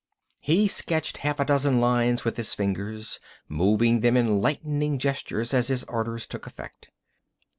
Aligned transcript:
He 0.39 0.67
sketched 0.67 1.17
half 1.17 1.39
a 1.39 1.45
dozen 1.45 1.79
lines 1.79 2.25
with 2.25 2.35
his 2.37 2.55
fingers, 2.55 3.19
moving 3.47 3.99
them 3.99 4.17
in 4.17 4.41
lightning 4.41 4.97
gestures 4.97 5.53
as 5.53 5.67
his 5.67 5.83
orders 5.83 6.25
took 6.25 6.47
effect. 6.47 6.89